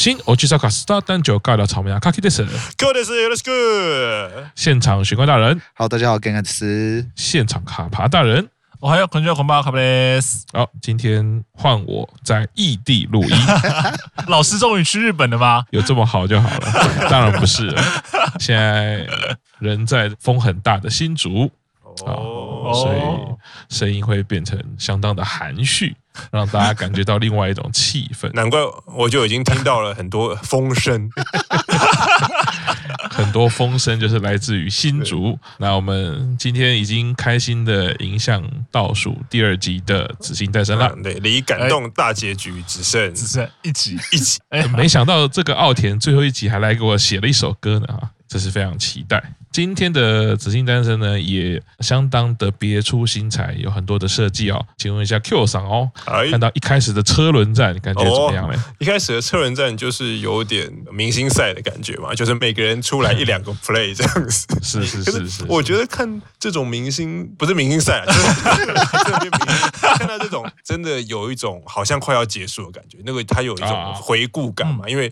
[0.00, 4.50] 新欧吉萨卡斯达单九尬聊草莓啊，卡基德斯，卡基德斯，よろしく。
[4.54, 7.06] 现场玄关大人好，大家好，甘甘斯。
[7.16, 8.48] 现场卡帕大人，
[8.78, 10.44] 我还有孔雀孔巴卡布雷斯。
[10.52, 13.30] 好，今天换我在异地录音。
[14.28, 15.64] 老师终于去日本了吗？
[15.70, 17.08] 有这么好就好了？
[17.08, 17.82] 当然不是了，
[18.38, 19.06] 现在
[19.58, 21.50] 人在风很大的新竹。
[22.05, 25.95] 哦，所以声音会变成相当的含蓄，
[26.31, 28.31] 让大家感觉到另外一种气氛。
[28.33, 31.09] 难怪我就已经听到了很多风声，
[33.11, 35.37] 很多风声就是来自于新竹。
[35.57, 40.95] 那我们今天已经开心的迎向倒数第二集的《紫星诞生》了。
[41.03, 44.39] 对，离感动大结局只剩只剩一集一集。
[44.49, 49.21] 哎，没想到这个奥田最后一集还来给我写了一首歌呢，啊，这是非常期待。
[49.51, 54.65] 今天的紫金单身呢，也相当的别出心裁，有很多的设计哦。
[54.77, 58.63] 请问一下 Q 桑哦，看到一开始的车轮战，感觉怎么样呢？
[58.79, 64.47] 一开始的车轮战就是有点明星赛的感觉嘛，就是每个人出来一两个 play 这样子。
[64.61, 65.43] 是是是是，是。
[65.49, 68.21] 我觉得看这种明星不是明星赛，就是
[69.97, 72.99] 看到这种真的有一种好像快要结束的感觉。
[73.05, 75.11] 那个他有一种回顾感嘛，因为。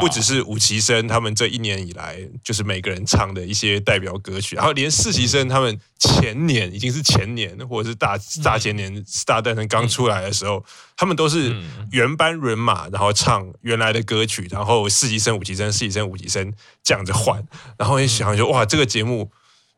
[0.00, 10.64] 不只是五期生他们这一年以来，就是每个人唱的一些代表歌曲，然后连四期生他们前年已经是前年，或者是大大前年《大诞生》刚出来的时候，
[10.96, 11.54] 他们都是
[11.90, 17.46] 原班人马，然后唱原来的歌曲，然后四期生、五期生、四期生、五期生这样子换，
[17.76, 19.30] 然后一想就哇，这个节目。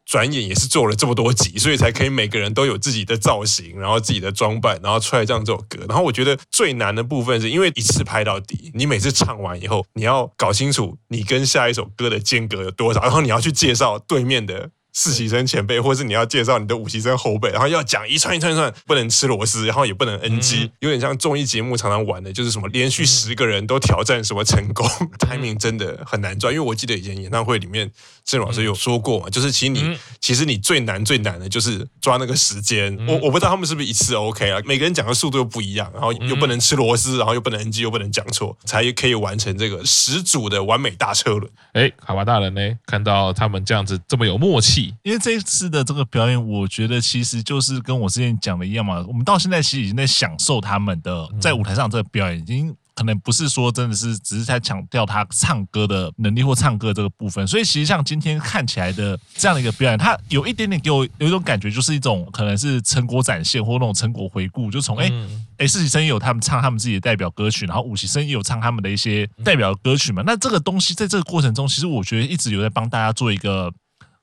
[0.06, 5.84] 转眼也是做了这么多集，所以才可以每个人都有自己的造型，然后自己的装扮，然后出来这样这首歌。
[5.88, 14.70] 然后我觉得最难的部分是因为一次拍到底，你每次唱完以后，你要搞清楚你跟下一首歌的间隔有多少，然后你要去介绍对面的。
[14.98, 26.50] 四期生前辈，或是你要介绍你的五期生后辈，然后要讲一串一串一串，不能吃螺丝，然后也不能 NG，有点像综艺节目常常玩的，就是什么连续十个人都挑战什么成功、嗯、，timing 真的很难抓。
[26.50, 27.92] 因为我记得以前演唱会里面，
[28.26, 32.96] 郑老师有说过嘛，就是其实你、嗯、其实你最难最难的就是抓那个时间。
[32.98, 41.50] 嗯、我我不知道他们是不是一次 OK 啊，每个人讲的速度又不一样，然后又不能吃螺丝，然后又不能 NG，又不能讲错，才可以完成这个十组的完美大车轮。
[41.72, 42.60] 哎，卡巴大人呢？
[42.86, 45.66] 看到他们这样子这么有默契，因为这一次。
[45.66, 49.04] 的这个表演，我觉得其实就是跟我之前讲的一样嘛。
[49.08, 57.46] 我们到现在其实已经在享受他们的在舞台上这个表演，已经可能不是说真的是只是在强调他唱歌的能力或唱歌这个部分。
[57.46, 64.70] 所以其实像今天看起来的这样的一个表演，它有一点点给我有一种感觉，就是一种可能是成果展现或那种成果回顾。
[64.70, 65.12] 就从哎
[65.58, 70.22] 哎四期生也有他们唱他们自己的代表歌曲，然后五期生也有唱他们的一些代表歌曲嘛。
[70.26, 73.72] 那这个东西在这个过程中，其实我觉得一直有在帮大家做一个。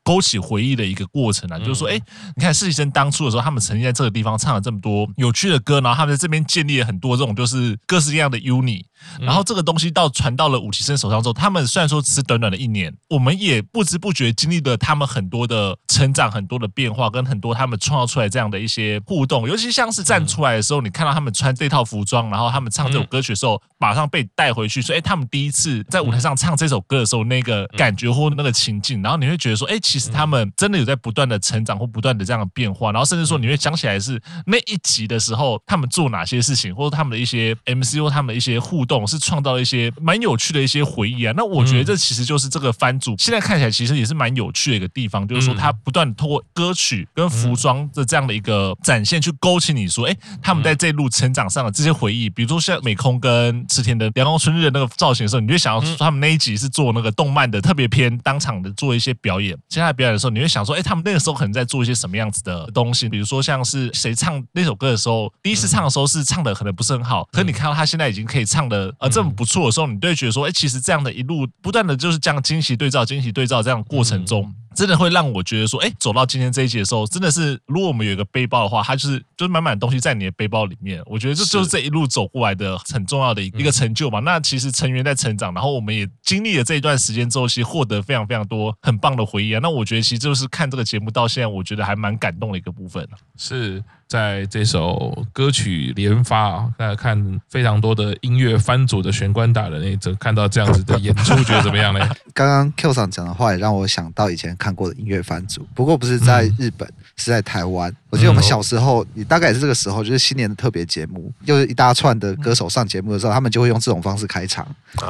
[0.04, 2.00] 勾起回忆的一个过程啊，就是说，哎，
[2.36, 8.84] 你看实习生当初的时候，他们曾经在这个地方唱了这么多有趣的歌，然后他们在这边建立了很多这种就是各式各样的 UNI。
[9.20, 19.48] 然后这个东西到传到了五期生手上之后，他们虽然说只是短短的一年，我们也不知不觉经历了他们很多的成长、很多的变化，跟很多他们创造出来这样的一些互动。
[19.48, 39.24] 尤其像是站出来的时候，你看到他们穿这套服装，然后他们唱这首歌曲的时候，马上被带回去，说：“哎，他们第一次在舞台上唱这首歌的时候，那个感觉或那个情境。”然后你会觉得说：“哎，其实他们真的有在不断的成长或不断的这样的变化。”然后甚至说你会想起来是那一集的时候，他们做哪些事情，或者他们的一些 MC 或他们的一些互动是。
[39.24, 59.58] 创造了一些蛮有趣的一些回忆啊，那我觉得这其实就是这个番组现在看起来其实也是蛮有趣的一个地方，就是说他不断通过歌曲跟服装的这样的一个展现，去勾起你说，哎，他们在这一路成长上的这些回忆，比如说像美空跟池田的阳光春日的那个造型的时候，你就想要说他们那一集是做那个动漫的特别篇，当场的做一些表演。
[59.70, 63.08] 接下来表演的时候，你会想说，哎，他们那个时候可能在做一些什么样子的东西？
[63.08, 69.34] 比如说像是谁唱那首歌的时候，第一次唱的时候是唱的可能不是很好，可是你看到他现在已经可以唱的呃这么。
[69.36, 74.54] 不错的时候，你都会觉得说，哎，其实这样的一路不断的就是这样惊喜对照、惊喜对照这样的过程中。
[74.76, 81.02] 真的会让我觉得说，哎，走到今天这一集的时候，真的是，如果我们有一个背包的话，它就是就是满满的东西在你的背包里面。
[81.06, 84.20] 我觉得这就是这一路走过来的很重要的一个成就嘛。
[84.20, 89.60] 那其实成员在成长，然后我们也经历了这一段时间之后，其实获得非常非常多很棒的回忆啊。
[89.62, 93.08] 那我觉得其实就是看这个节目到现在，我觉得还蛮感动的一个部分。
[93.38, 102.00] 是在这首歌曲连发啊，大家看非常多的音乐翻组的玄关大人，哎，这看到这样子的演出，觉得怎么样呢？
[102.34, 107.94] 刚刚 Q 上讲的话也让我想到以前看过的音乐番组，不过不是在日本，嗯、是在台湾。
[108.14, 114.64] 我记得我们小时候，你大概也是这个时候，就是新年的特别节目，就是一大串的歌手上节目的时候，他们就会用这种方式开场，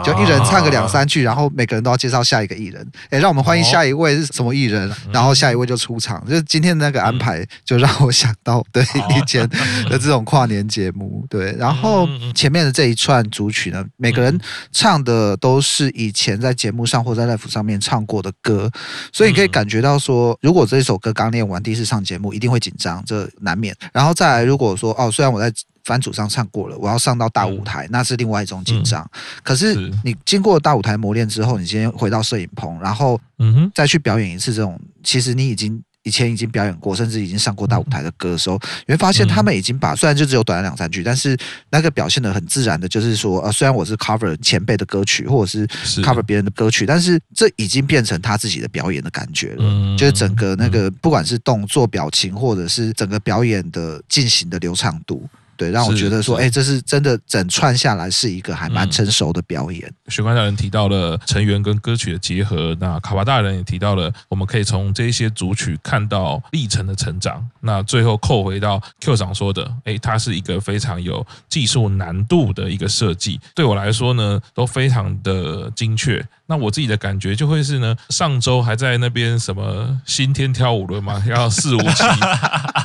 [0.05, 2.87] 就一人唱个两三句，然后每个人都要介绍下一个艺人。
[3.09, 6.25] 哎，让我们欢迎下一位是什么艺人，然后下一位就出场。
[6.25, 9.45] 就是今天的那个安排，就让我想到对以前
[9.89, 11.25] 的这种跨年节目。
[11.29, 14.39] 对，然后前面的这一串组曲呢，每个人
[14.71, 18.71] 唱的都是以前在节目上或在 live 上面唱过的歌，
[19.11, 23.73] 所以你可以感觉到说，如果这一首歌刚练完，第一次上节目，一定会紧张，这难免。
[23.93, 25.49] 然后再来，如果说哦，虽然我在
[25.85, 29.09] 番组上唱过了，我要上到大舞台，那是另外一种紧张。
[29.43, 29.73] 可是
[30.03, 35.81] 你经过大舞台磨练之后，你今天回到摄影棚，然后嗯再去表演一次这种，其实你已经。
[36.03, 41.37] 以前已经表演过，甚至已经上过大舞台的歌的时候，你会发现他们已经把虽然就只有短短两三句，但是
[41.69, 45.67] 那个表现的很自然的，就是说，呃，虽然我是 cover 前辈的歌曲，或者是
[46.01, 55.27] cover 别人的歌曲，但是这已经变成他自己的表演的感觉了，就是整个那个不管是动作、表情，或者是整个表演的进行的流畅度。
[55.55, 59.91] 对，让我觉得说，哎，这是真的，整串下来是一个还蛮成熟的表演。
[60.07, 67.43] 玄关大人提到了成员跟歌曲的结合，那卡巴大人也提到了，我们可以从这些组曲看到历程的成长。
[67.61, 76.23] 那最后扣回到 Q 长说的，哎，它是一个非常有技术难度的一个设计，对我来说呢，都非常的精确。
[76.45, 82.03] 那我自己的感觉就会是呢，上周还在那边什么新天跳舞了嘛，要四五七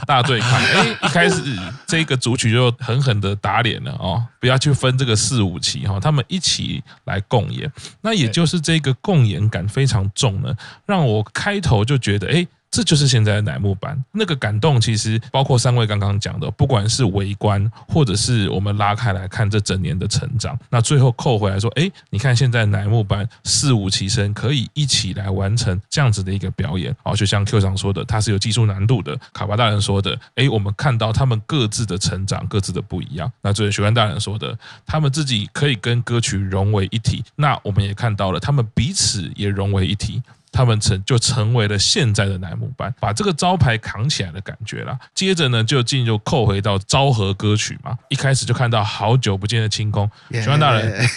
[0.06, 1.42] 大对抗，哎，一开始
[1.86, 7.70] 这个组曲就狠狠的打脸了哦，不要去分这个四五期哈，他们一起来共演，
[8.00, 10.54] 那也就是这个共演感非常重呢，
[10.86, 12.46] 让我开头就觉得哎。
[12.70, 29.18] 这就是现在的乃木坂那个感动，其实包括三位刚刚讲的，不管是围观，或者是我们拉开来看这整年的成长，那最后扣回来说，哎，你看现在乃木坂四五期生可以一起来完成这样子的一个表演， 哦，就像 Q 长说的，它是有技术难度的。
[29.32, 33.30] 卡巴大人说的，哎，我们看到他们各自的成长，各自的不一样。
[33.42, 34.56] 那这位学官大人说的，
[34.86, 40.22] 他们自己可以跟歌曲融为一体，那我们也看到了，他们彼此也融为一体。
[40.50, 44.98] 他们成就成为了现在的乃木坂，把这个招牌扛起来的感觉啦。
[45.14, 47.96] 接着呢，就进入扣回到昭和歌曲嘛。
[48.08, 51.08] 一开始就看到好久不见的清宫，喜欢大人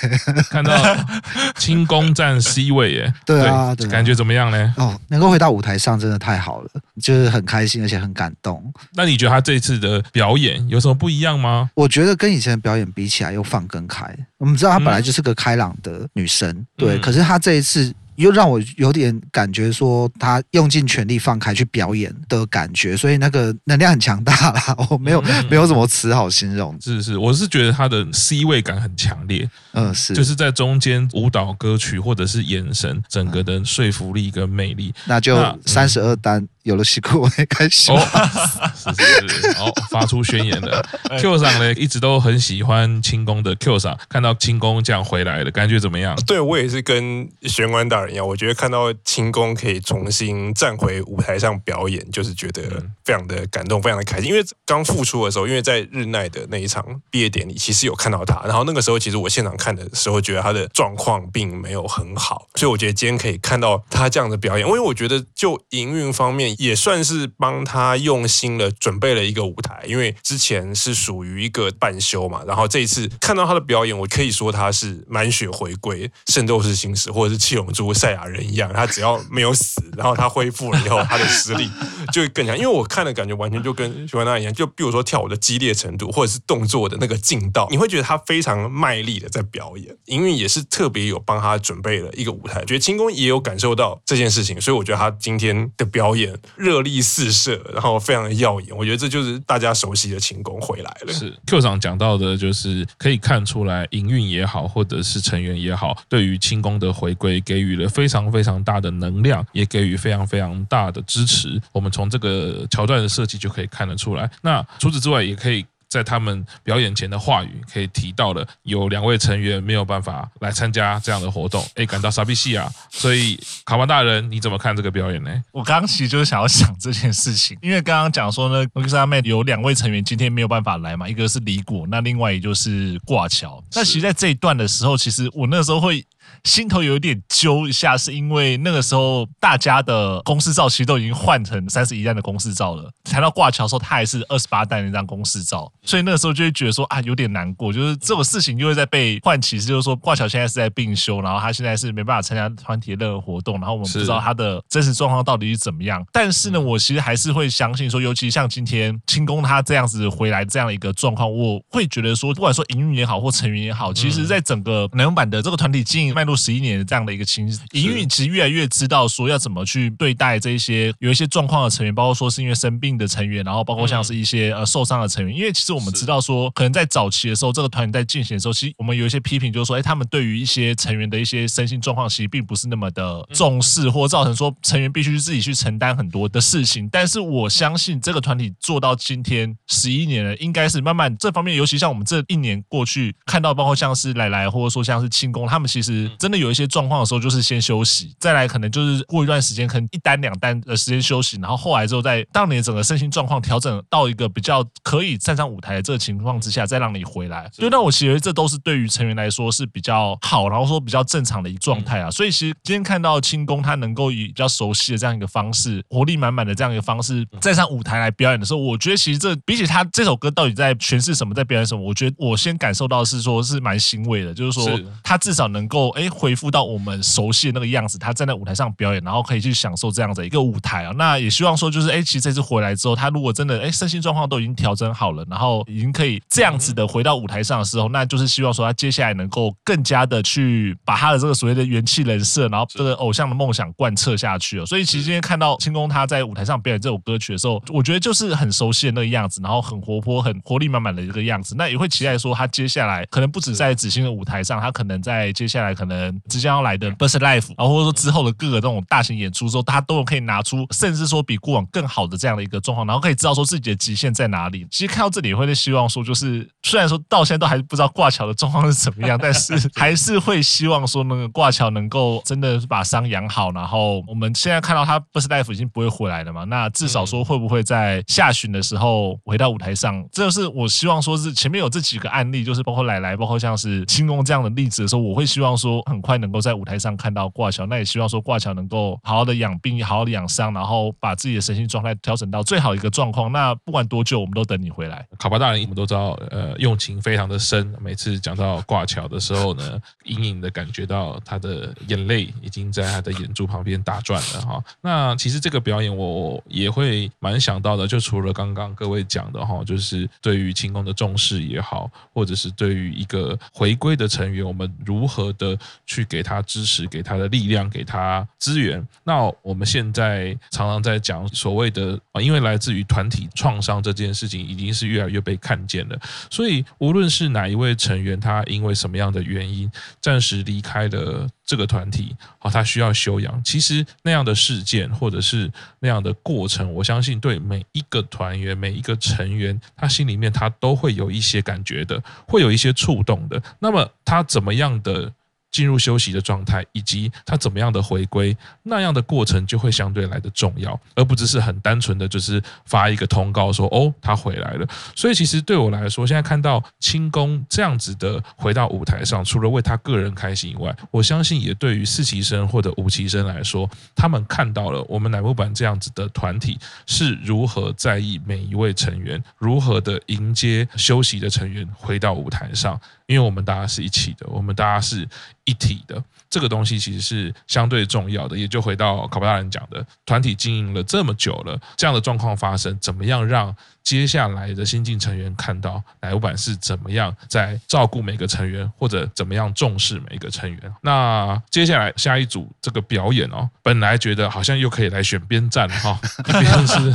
[0.49, 0.73] 看到
[1.57, 4.73] 清宫站 C 位耶，对啊，对，感觉怎么样呢？
[4.77, 6.69] 哦，能够回到舞台上真的太好了，
[7.01, 8.73] 就是很开心，而且很感动。
[8.93, 11.69] 那你觉得他这次的表演有什么不一样吗？
[11.75, 14.13] 我觉得跟以前的表演比起来，又放更开。
[14.37, 17.93] 我们知道她本来就是个开朗的女生，对，可是她这一次。
[18.15, 24.75] 又让我有点感觉说他用尽全力放开去表演的感觉，所以那个能量很强大啦。
[24.89, 26.77] 我没有没有什么词好形容。
[26.81, 29.49] 是是，我是觉得他的 C 位感很强烈。
[29.73, 34.93] 嗯，是，就是在中间舞蹈歌曲或者是眼神，整个的说服力跟魅力。
[35.05, 35.35] 那就
[35.65, 36.47] 三十二单。
[36.63, 37.97] 有了西裤，我也开始哦，
[38.75, 38.93] 是
[39.27, 40.85] 是是，哦，发出宣言了。
[41.19, 46.15] Q 桑呢，一直都很喜欢轻功的 Q 桑，看到轻功这样回来的感觉怎么样？
[46.27, 52.61] 对，我也是跟玄关大人一样，我觉得看到轻功可以重新站回舞台上表演，就是觉得
[53.03, 54.29] 非常的感动，非常的开心。
[54.29, 66.50] 因为刚复出的时候，因为在日奈的那一场毕业典礼，其实有看到他，然后那个时候其实我现场看的时候，觉得他的状况并没有很好，所以我觉得今天可以看到他这样的表演，因为我觉得就营运方面。
[66.57, 81.69] 也算是帮他用心了，准备了一个舞台，因为之前是属于一个半休嘛，然后这一次看到他的表演，我可以说他是满血回归，圣斗士星矢或者是七龙珠赛亚人一样，他只要没有死，然后他恢复了以后，他的实力
[82.11, 82.57] 就会更强。
[82.57, 89.95] 因为我看的感觉完全就跟许文娜一样，就比如说跳舞的激烈程度，或者是动作的那个劲道，你会觉得他非常卖力的在表演。
[90.05, 96.37] 营运也是特别有帮他准备了一个舞台，觉得青宫也有感受到这件事情，所以我觉得他今天的表演。
[96.55, 101.13] 热力四射，然后非常的耀眼，我觉得这就是大家熟悉的青宫回来了。
[101.13, 111.61] 是 Q 长讲到的，就是可以看出来，营运也好，或者是成员也好，对于青宫的回归给予了非常非常大的能量，也给予非常非常大的支持。
[111.71, 114.29] 我们从这个桥段的设计就可以看得出来。
[114.41, 115.65] 那除此之外，也可以。
[115.91, 122.71] 在他们表演前的话语，可以提到了有两位成员没有办法来参加这样的活动，哎，感到傻逼戏啊！
[122.89, 125.43] 所以卡巴大人，你怎么看这个表演呢？
[125.51, 133.61] 我刚刚其实就是想要想这件事情，因为刚刚讲说呢，乃木坂妹有两位成员今天没有办法来嘛，一个是李果，那另外也就是挂桥。
[133.73, 136.05] 那其实，在这一段的时候，其实我那时候会。
[136.43, 142.91] 心头有一点揪一下，是因为那个时候大家的公式照其实都已经换成三十一弹的公式照了。
[143.03, 145.71] 谈到挂桥的时候，他还是二十八弹那张公式照。
[145.83, 156.03] 所以那个时候就会觉得说啊，有点难过，就是这种事情又会在被唤起，就是说挂桥现在是在病休，然后他现在是没办法参加团体的任何活动，然后我们不知道他的真实状况到底是怎么样。
[156.11, 186.87] 但是呢，我其实还是会相信说，尤其像今天清宫他这样子回来这样的一个状况，我会觉得说，不管说营运也好或成员也好，其实在整个乃木坂的这个团体经营迈入十一年的这样的一个情，营运其实越来越知道说要怎么去对待这一些有一些状况的成员，包括说是因为生病的成员，然后包括像是一些呃受伤的成员，因为其实我们知道说，可能在早期的时候，这个团体在进行的时候，其实我们有一些批评，就是说，哎，他们对于一些成员的一些身心状况，其实并不是那么的重视，或造成说成员必须自己去承担很多的事情。
[186.91, 207.49] 但是我相信这个团体做到今天十一年了，应该是慢慢这方面，尤其像我们这一年过去看到，包括像是来来，或者说像是清宫，他们其实真的有一些状况的时候，就是先休息，再来可能就是过一段时间，可能一单两单的时间休息，然后后来之后再当你的整个身心状况调整到一个比较可以站上舞台的这个情况之下，再让你回来。
[207.53, 212.09] 所以那我其实这都是对于成员来说是比较好，然后说比较正常的一个状态啊。
[212.09, 230.91] 所以其实今天看到清宫他能够以比较熟悉的这样一个方式，活力满满的这样一个方式站上舞台来表演的时候，我觉得其实这比起他这首歌到底在诠释什么，在表演什么，我觉得我先感受到的是说是蛮欣慰的，就是说他至少能够哎恢复到我们熟悉的那个样子，他站在舞台上表演，然后可以去享受这样的一个舞台啊。
[230.97, 244.65] 那也希望说就是哎，其实这次回来之后，他如果真的哎身心状况都已经调整好了，然后已经可以这样子的回到舞台上的时候，那就是希望说他接下来能够更加的去把他的这个所谓的元气人设，然后这个偶像的梦想贯彻下去哦。
[244.65, 251.55] 所以其实今天看到清宫他在舞台上表演这首歌曲的时候，我觉得就是很熟悉的那个样子，然后很活泼、很活力满满的一个样子。
[251.57, 264.67] 那也会期待说他接下来可能不止在紫星的舞台上，他可能在接下来可能即将要来的 Burst Life，然后或者说之后的各个这种大型演出之后，大家都有可以拿出，甚至说比过往更好的这样的一个状况，然后可以知道说自己的极限在哪里。
[264.69, 273.51] 其实看到这里，也会希望说，就是虽然说到现在都还不知道挂桥的状况是怎么样，但是 还是会希望说那个挂桥能够真的把伤养好。
[273.53, 280.05] 然后我们现在看到他 Burst Life 已经不会回来了嘛，那至少说会不会在下旬的时候回到舞台上？
[280.11, 287.65] 这就是我希望说是前面有这几个案例，就是包括奶奶，包括像是清宫这样的例子的时候，我会希望说都很快能够在舞台上看到挂桥。
[287.65, 293.31] 那也希望说挂桥能够好好的养病，好好的养伤，然后把自己的身心状态调整到最好一个状况。
[293.31, 295.05] 那不管多久，我们都等你回来。
[295.17, 297.73] 卡巴大人，我们都知道，呃，用情非常的深。
[297.79, 304.63] 每次讲到挂桥的时候呢，隐隐的感觉到他的眼泪已经在他的眼珠旁边打转了哈。
[304.81, 318.85] 那其实这个表演我也会蛮想到的，就除了刚刚各位讲的哈，就是对于清宫的重视也好，或者是对于一个回归的成员，我们如何的去给他支持，给他的力量，给他资源。
[319.03, 325.99] 那我们现在常常在讲所谓的啊，因为来自于团体创伤这件事情，已经是越来越被看见了。
[326.29, 333.41] 所以无论是哪一位成员，他因为什么样的原因暂时离开了这个团体，好，他需要休养。
[333.43, 343.41] 其实那样的事件或者是那样的过程，我相信对每一个团员、每一个成员，他心里面他都会有一些感觉的，会有一些触动的。
[343.59, 345.11] 那么他怎么样的
[345.51, 354.67] 进入休息的状态，以及他怎么样的回归，那样的过程就会相对来的重要，而不只是很单纯的就是发一个通告说哦，他回来了。
[354.95, 372.79] 所以其实对我来说，现在看到清宫这样子的回到舞台上，除了为他个人开心以外，我相信也对于四期生或者五期生来说，他们看到了我们乃木坂这样子的团体是如何在意每一位成员，如何的迎接休息的成员回到舞台上。
[373.11, 375.05] 因为我们大家是一起的，我们大家是
[375.43, 378.37] 一体的，这个东西其实是相对重要的。
[378.37, 383.53] 也就回到卡巴大人讲的，团体经营了这么久了，这样的状况发生，怎么样让
[383.83, 390.73] 接下来的新进成员看到乃木坂是怎么样在照顾每个成员，或者怎么样重视每一个成员？
[390.81, 395.99] 那接下来下一组这个表演哦，本来觉得好像又可以来选边站了哈，
[396.29, 396.93] 一 边是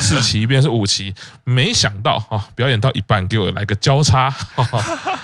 [0.00, 4.30] 四期，一边是五期，没想到啊，表演到一半给我来个交叉。
[4.30, 5.18] 哈 哈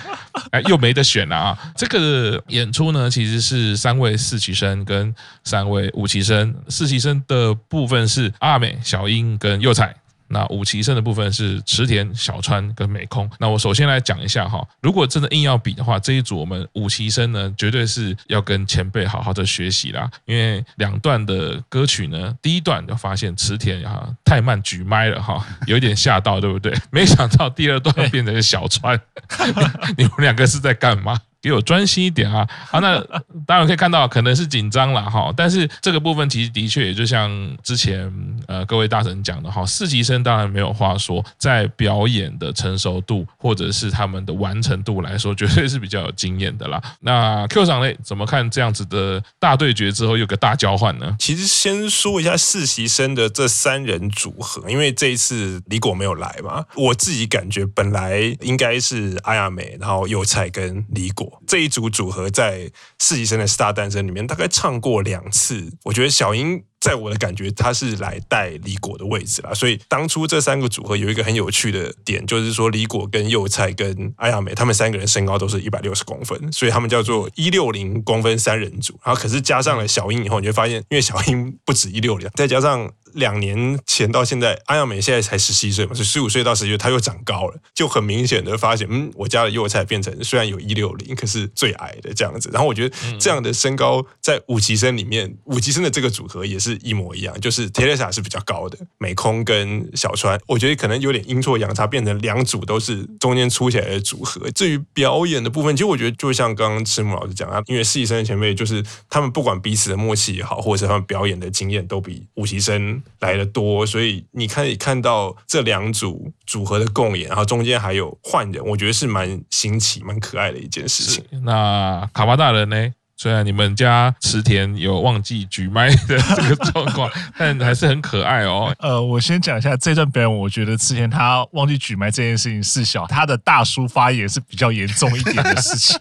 [0.51, 1.57] 哎，又没得选了啊！
[1.75, 5.13] 这个演出呢，其实是三位四期生跟
[5.43, 6.55] 三位五期生。
[6.69, 9.93] 四期生的部分是阿美、小英跟佑彩。
[10.29, 13.29] 那五期生的部分是池田、小川跟美空。
[13.39, 20.09] 那我首先来讲一下哈，如果真的硬要比的话，这一组我们五期生呢，绝对是要跟前辈好好的学习啦。
[20.25, 26.73] 因为两段的歌曲呢，第一段就发现池田哈太慢举麦了哈，有一点吓到，对不对？
[26.91, 28.99] 没想到第二段变成小川，
[29.97, 31.19] 你们两个是在干嘛？
[31.41, 32.47] 给我专心一点啊！
[32.67, 32.99] 好，那
[33.45, 35.33] 当然可以看到，可能是紧张了哈。
[35.35, 37.29] 但是这个部分其实的确也就像
[37.63, 38.11] 之前
[38.47, 46.81] 呃各位大神讲的哈，四期生当然没有话说，在表演的成熟度或者是他们的完成度来说，绝对是比较有经验的啦。
[46.99, 51.15] 那 Q 长嘞，怎么看这样子的大对决之后有个大交换呢？
[51.19, 66.63] 其实先说一下四期生的这三人组合，因为这一次李果没有来嘛，我自己感觉本来应该是阿亚美，然后有菜跟李果这一组组合在四期生的 Star 诞生里面大概唱过两次，我觉得小英。
[66.79, 78.97] 在我的感觉，他是来带李果的位置啦，所以当初这三个组合有一个很有趣的点，就是说李果跟幼菜跟阿亚美他们三个人身高都是一百六十公分，所以他们叫做一六零公分三人组。
[79.03, 82.89] 然后可是加上了小英以后，你会发现，因为小英不止一六零，再加上。
[83.13, 92.49] 两年前到现在，安亚美现在才十七岁嘛，是十五岁到十七岁，她又长高了，就很明显的发现，嗯，我家的幼菜变成虽然有一六零，可是最矮的这样子。
[92.51, 104.49] 然后我觉得这样的身高在五级生里面，五级生的这个组合也是一模一样，就是 Teresa 是比较高的，美空跟小川，我觉得可能有点阴错阳差，变成两组都是中间出起来的组合。
[104.51, 112.98] 至于表演的部分，其实我觉得就像刚刚赤木老师讲啊，因为四期生的前辈就是他们不管彼此的默契也好，或者是他们表演的经验都比五级生。
[113.19, 121.23] 来的多，所以你可以看到这两组组合的共演，然后中间还有换人，我觉得是蛮新奇、蛮可爱的一件事情。
[121.43, 122.91] 那卡巴大人呢？
[123.21, 128.73] 虽然你们家池田有忘记举麦的这个状况，但还是很可爱哦。
[128.79, 135.99] 呃，我先讲一下这段表演，我觉得池田他忘记举麦这件事情是小，他的大叔发言是比较严重一点的事情。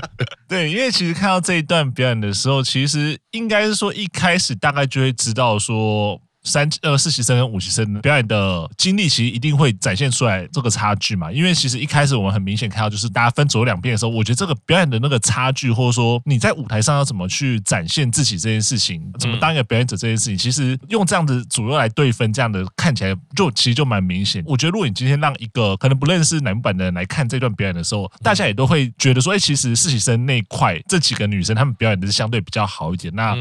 [0.54, 6.22] 对，因为其实看到这一段表演的时候，其实应该是说一开始大概就会知道说。
[6.44, 11.32] 三呃四期生跟五期生表演的经历，其实一定会展现出来这个差距嘛。
[11.32, 24.44] 因为其实一开始我们很明显看到，就是大家分左右两边的时候，我觉得这个表演的那个差距，或者说你在舞台上要怎么去展现自己这件事情，怎么当一个表演者这件事情，其实用这样子左右来对分，这样的看起来就其实就蛮明显。
[24.46, 33.14] 我觉得如果你今天让一个可能不认识男版的人来看这段表演的时候，大家也都会觉得说，哎，其实四期生那一块这几个女生她们表演的是相对比较好一点。
[33.16, 33.36] 那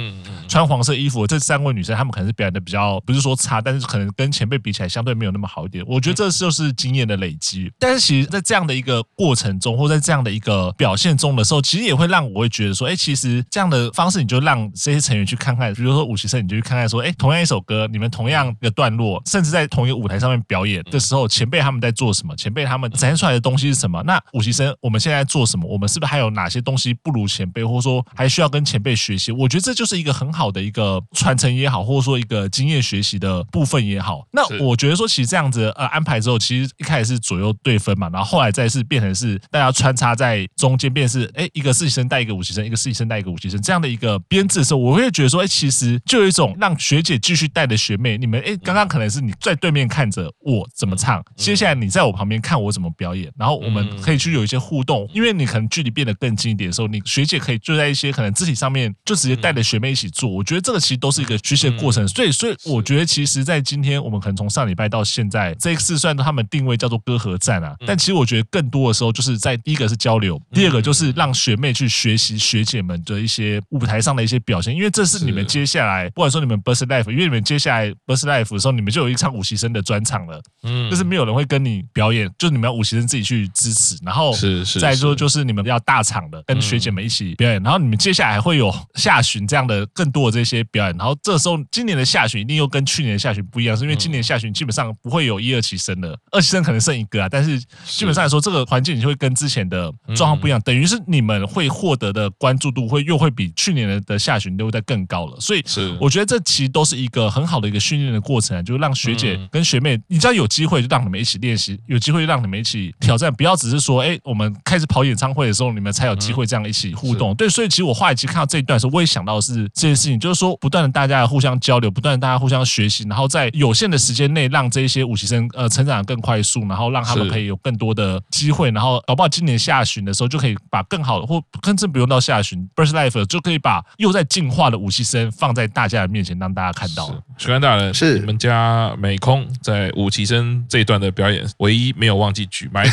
[0.49, 5.83] 穿黄色衣服这三位女生，她们可能是表演的比较不是说差，但但是可能跟前辈比起来，相对没有那么好一点。
[5.89, 7.73] 我觉得这就是经验的累积。
[7.79, 22.37] 但是其实，在这样的一个过程中，或在这样的一个表现中的时候，其实也会让我会觉得说，哎，其实这样的方式，你就让这些成员去看看，比如说五期生，你就去看看说，哎，同样一首歌，你们同样一个段落，甚至在同一个舞台上面表演的时候，前辈他们在做什么？
[22.37, 24.03] 前辈他们展现出来的东西是什么？
[24.03, 25.67] 那五期生我们现在做什么？
[25.67, 29.33] 我们是不是还有哪些东西不如前辈，或者说还需要跟前辈学习？
[29.33, 63.93] 我觉得这就是一个很好的一个传承也好，或者说一个经验学习的部分也好，那我觉得说，其实这样子呃安排之后，其实一开始是左右对分嘛，然后后来再是变成是大家穿插在中间，变成是哎一个实习生带一个五习生，一个实习生带一个五习生这样的一个编制的时候，我会觉得说，哎，其实就有一种让学姐继续带的学妹，你们哎刚刚可能是你在对面看着我怎么唱，接下来你在我旁边看我怎么表演，然后我们可以去有一些互动，因为你可能距离变得更近一点的时候，你学姐可以就在一些可能肢体上面就直接带着学妹一起做，我觉得这个其实都是一个学习的过程，所以所以我觉得其实在今天。
[64.03, 93.77] 我们可能从上礼拜到现在，这一次虽然他们定位叫做歌合战啊，但其实我觉得更多的时候就是在第一个是交流，第二个就是让学妹去学习学姐们的一些舞台上的一些表现，因为这是你们接下来，不管说你们 Burst Life，因为你们接下来 Burst Life 的时候，你们就有一场五习生的专场了，嗯，就是没有人会跟你表演，就是你们要五习生自己去支持，然后是是，再说就是你们要大场的跟学姐们一起表演，然后你们接下来还会有下旬这样的更多的这些表演，然后这时候今年的下旬一定又跟去年的下旬不一样。
[93.77, 97.29] 是因为今年下旬基本上不会有一二期生了，二期生可能剩一个啊。
[97.29, 105.39] 但是基本上来说，这个环境你就会跟之前的状况不一样，等于是你们会获得的关注度会又会比去年的的下旬都会再更高了。
[105.41, 117.35] 所以是我觉得这其实都是一个很好的一个训练的过程，就是让学姐跟学妹，你只要有机会就让你们一起练习，有机会让你们一起挑战，不要只是说，哎，我们开始跑演唱会的时候，你们才有机会这样一起互动。
[117.35, 137.07] 对，所以其实我后来其实看到这一段的时候，我也想到的是这件事情，就是说不断的大家互相交流，不断的大家互相学习，然后在有限的时间内让这一些五期生呃成长得更快速，然后让他们可以有更多的机会，然后搞不好今年下旬的时候就可以把更好的，或甚至不用到下旬，Burst Life 就可以把又在进化的五期生放在大家的面前，让大家看到。
[137.39, 142.91] 水川大人是你们家美空在武棋生这一段的表演，唯一没有忘记举麦的，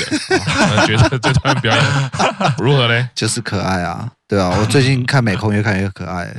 [0.88, 2.12] 觉得这段表演
[2.58, 3.08] 如何嘞？
[3.14, 4.12] 就是可爱啊。
[4.30, 6.32] 对啊， 我最近看美空越看越可爱。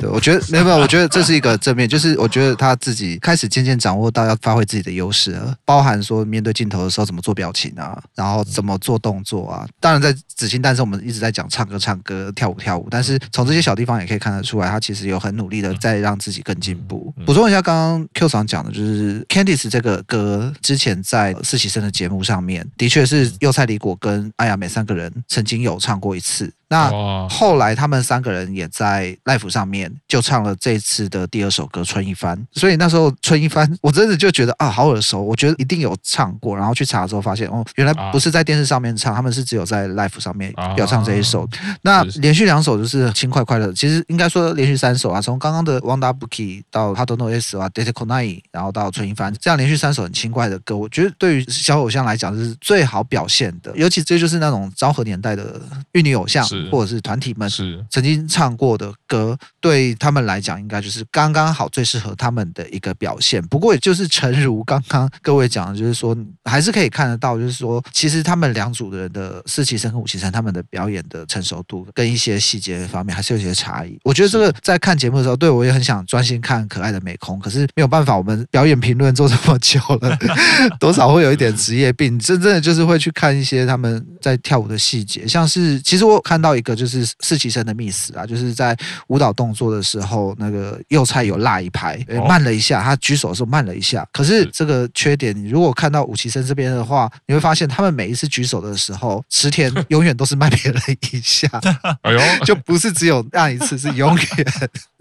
[0.00, 9.66] 对，我觉得没有没有，我觉得这是一个正面，就是我觉得他自己开始渐渐掌握到要发挥自己的优势了，包含说面对镜头的时候怎么做表情啊，然后怎么做动作啊。
[9.80, 17.12] 当然在紫星诞生，我们一直在讲唱歌唱歌、跳舞跳舞，但是从这些小地方也可以看得出来，他其实有很努力的在让自己更进步。
[17.26, 26.52] 补充一下，刚刚 Q 厂讲的就是 Candice 这个歌之前在四期生的节目上面，的确是柚菜李果跟阿雅美三个人曾经有唱过一次。
[26.72, 41.46] 那后来他们三个人也在 live 上面就唱了这次的第二首歌《春一番》，所以那时候春一番我真的就觉得啊好耳熟，我觉得一定有唱过，然后去查之后发现哦，原来不是在电视上面唱，他们是只有在 live 上面要唱这一首。
[41.82, 55.60] 那连续两首就是轻快快乐，其实应该说连续三首啊，从刚刚的 Wanda Buki 到 Hado no S 啊 Detekonai，然后到春一番，这样连续三首很轻快的歌，我觉得对于小偶像来讲是最好表现的，尤其这就是那种昭和年代的
[55.92, 56.46] 玉女偶像。
[56.70, 63.42] 或者是团体们是曾经唱过的歌，对他们来讲，应该就是刚刚好最适合他们的一个表现。
[63.48, 73.98] 不过，也就是诚如刚刚各位讲的，就是说还是可以看得到，就是说其实他们两组的人的四期生和五期生，他们的表演的成熟度跟一些细节方面还是有些差异。
[74.04, 80.18] 我觉得这个在看节目的时候，对我也很想专心看可爱的美空，可是没有办法，我们表演评论做这么久了，
[80.78, 82.18] 多少会有一点职业病。
[82.18, 86.52] 真正的就是会去看一些他们在跳舞的细节，像是其实我看到。
[86.52, 88.76] 一个就是四期生的 miss 啊，就是在
[89.06, 94.06] 舞蹈动作的时候，那个右菜有落一拍，慢了一下，他举手的时候慢了一下。
[94.12, 101.48] 可是这个缺点，你如果看到五期生这边的话，你会发现他们每一次举手的时候，池田 永远都是慢别人一下，
[102.02, 104.46] 哎呦， 就不是只有那一次，是永远，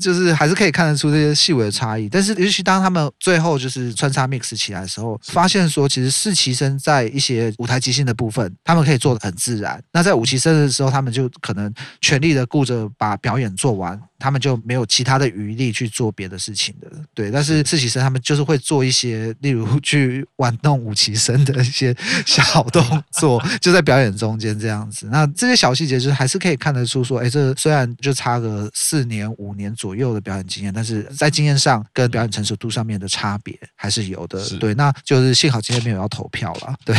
[0.01, 2.08] 就是还是可以看得出这些细微的差异。
[2.08, 9.82] 但是尤其当他们最后就是穿插 mix 起来的时候，发现说其实四期生在一些舞台即兴的部分，他们可以做的很自然。
[9.91, 16.88] 那在五期生的时候，他们就可能全力的顾着把表演做完，他们就没有其他的余力去做别的事情的。
[17.13, 25.10] 对，但是实习生他们就是会做一些，例如去玩弄五期生的一些 小动作， 就在表演中间这样子。
[25.12, 34.47] 那这些小细节就是还是可以看得出说，哎，这虽然就差个四年五年左右的表演经验，但是在经验上跟表演成熟度上面的差别还是有的。
[34.60, 36.95] 对，那就是幸好今天没有要投票了， 对，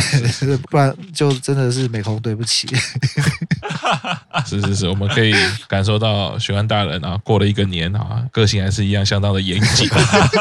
[0.69, 2.67] 不然就真的是美空对不起。
[4.45, 5.33] 是是是，我们可以
[5.67, 9.89] 感受到许安大人啊，过了一个年啊，个性还是一样相当的严谨，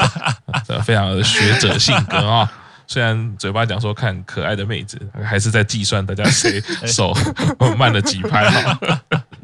[0.85, 2.51] 非常的学者性格啊。
[2.87, 7.15] 虽然嘴巴讲说看可爱的妹子，还是在计算大家谁手
[7.79, 8.79] 慢了几拍哈。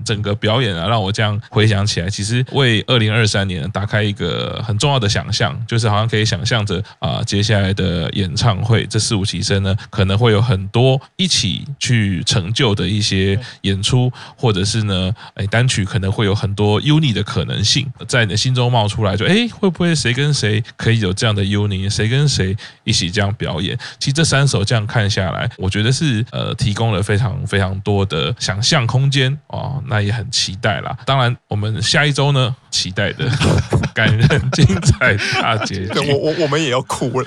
[0.09, 23.77] 整个表演啊，让我这样回想起来，其实为二零二三年打开一个很重要的想象，就是好像可以想象着啊，接下来的演唱会，这四五期生呢，可能会有很多一起去成就的一些演出，或者是呢，哎，单曲可能会有很多 uni 的可能性在你的心中冒出来，就哎，会不会谁跟谁可以有这样的 uni，谁跟谁一起这样表演？
[23.99, 29.83] 其实这三首这样看下来，我觉得是呃，提供了非常非常多的想象空间哦。
[29.87, 30.97] 那也很期待啦！
[31.07, 33.29] 当然，我们下一周呢，期待的
[33.95, 37.27] 感人精彩大结局，我我我们也要哭了。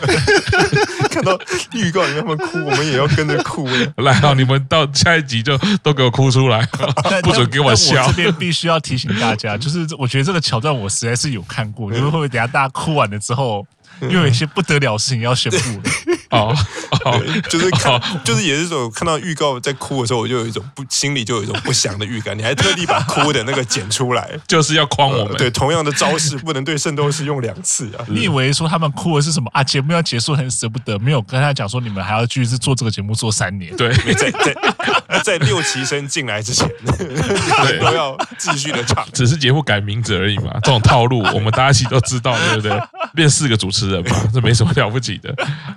[1.12, 1.38] 看到
[1.74, 3.94] 预告里面他们哭，我们也要跟着哭了。
[3.98, 6.66] 来，好，你们到下一集就都给我哭出来，
[7.24, 8.06] 不准给我笑。
[8.06, 13.66] 我这边必须要提醒大家，就是我觉得这个桥段我实在是有看过，就是会不会等下大家哭完了之后，
[14.02, 15.84] 又有一些不得了的事情要宣布了。
[16.30, 16.56] 哦，
[17.06, 22.38] 哦，就是看，就是也是说看到预告在哭的时候，我就有一种不心里就有一种不祥的预感。
[22.38, 25.36] 你还特地把哭的那个剪出来， 就是要诓我们。
[25.38, 28.06] 对，同样的招式不能对圣斗士用两次啊！
[28.08, 29.63] 你以为说他们哭的是什么啊？
[29.63, 33.76] 节目要结束很舍不得，没有跟他讲说你们还要继续做这个节目做三年。
[33.76, 39.06] 对， 在在在六期生进来之前，对，都要继续的唱。
[39.13, 42.80] 只是节目改名字而已嘛，这种套路我们大家一起都知道，对不对？
[43.13, 45.34] 变四个主持人嘛，这没什么了不起的。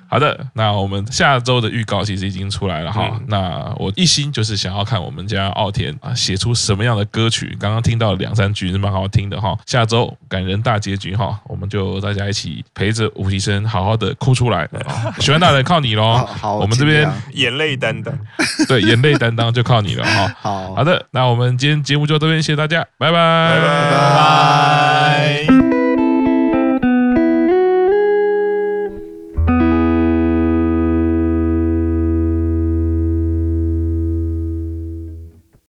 [0.09, 0.24] 好的。
[0.53, 3.09] 那我们下周的预告其实已经出来了哈。
[3.13, 7.57] 嗯、那我一心就是想要看我们家奥田啊写出什么样的歌曲。
[7.59, 9.57] 刚刚听到两三句是蛮好听的哈。
[9.67, 14.69] 下周感人大结局哈，我们就大家一起陪着五期生好好的哭出来。
[15.19, 16.17] 喜欢大人靠你喽。
[16.27, 18.15] 好，我们这边眼泪担当。
[18.69, 20.35] 对，眼泪担当就靠你了哈。
[20.41, 24.84] 好，好的，那我们今天节目就到这边，谢谢大家，拜拜，拜拜。